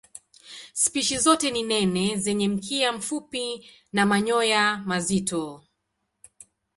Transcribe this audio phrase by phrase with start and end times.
[0.83, 5.63] Spishi zote ni nene zenye mkia mfupi na manyoya mazito.